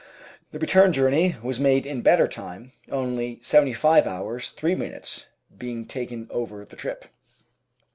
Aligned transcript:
The 0.49 0.57
return 0.57 0.93
journey 0.93 1.35
was 1.43 1.59
made 1.59 1.85
in 1.85 2.01
better 2.01 2.27
time, 2.27 2.71
only 2.91 3.37
75 3.43 4.07
hours 4.07 4.49
3 4.49 4.73
minutes 4.73 5.27
being 5.55 5.85
taken 5.85 6.25
over 6.31 6.65
the 6.65 6.75
trip. 6.75 7.05